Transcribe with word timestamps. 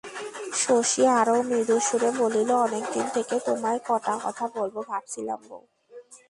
শশী 0.53 1.03
আরও 1.19 1.37
মৃদুস্বরে 1.41 2.09
বলিল, 2.17 2.49
অনেক 2.61 2.83
দিন 2.93 3.05
থেকে 3.13 3.35
তোমায় 3.45 3.79
কটা 3.87 4.15
কথা 4.23 4.45
বলব 4.55 4.75
ভাবছিলাম 4.87 5.39
বৌ। 5.49 5.61